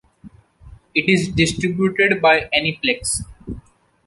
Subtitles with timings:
[0.95, 3.23] It is distributed by Aniplex.